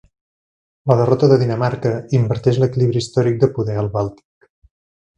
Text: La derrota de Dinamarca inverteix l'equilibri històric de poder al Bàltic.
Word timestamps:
La 0.91 0.95
derrota 1.01 1.29
de 1.33 1.37
Dinamarca 1.43 1.93
inverteix 2.21 2.59
l'equilibri 2.65 3.05
històric 3.05 3.41
de 3.45 3.55
poder 3.59 3.81
al 3.83 3.95
Bàltic. 4.01 4.51